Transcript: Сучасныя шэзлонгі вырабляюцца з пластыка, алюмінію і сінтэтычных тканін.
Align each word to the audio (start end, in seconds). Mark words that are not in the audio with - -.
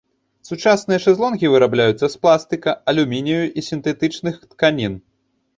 Сучасныя 0.47 0.99
шэзлонгі 1.03 1.51
вырабляюцца 1.55 2.09
з 2.13 2.19
пластыка, 2.23 2.75
алюмінію 2.95 3.45
і 3.47 3.59
сінтэтычных 3.69 4.35
тканін. 4.51 4.99